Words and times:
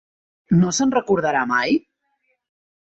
No 0.61 0.71
se'n 0.77 0.95
recordarà 0.97 1.45
mai? 1.53 1.79